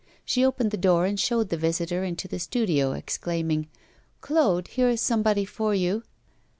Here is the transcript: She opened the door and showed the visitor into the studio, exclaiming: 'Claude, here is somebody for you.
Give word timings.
She 0.25 0.43
opened 0.43 0.71
the 0.71 0.77
door 0.77 1.05
and 1.05 1.19
showed 1.19 1.49
the 1.49 1.57
visitor 1.57 2.03
into 2.03 2.27
the 2.27 2.39
studio, 2.39 2.93
exclaiming: 2.93 3.67
'Claude, 4.19 4.69
here 4.69 4.89
is 4.89 4.99
somebody 4.99 5.45
for 5.45 5.75
you. 5.75 6.01